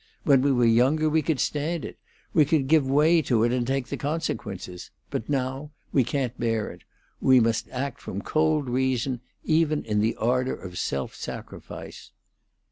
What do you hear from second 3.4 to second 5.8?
it and take the consequences. But now